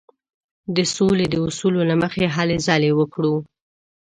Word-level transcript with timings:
د 0.75 0.77
سولې 0.95 1.25
د 1.29 1.35
اصولو 1.47 1.81
له 1.89 1.95
مخې 2.01 2.23
هلې 2.35 2.57
ځلې 2.67 2.91
وکړو. 2.99 3.35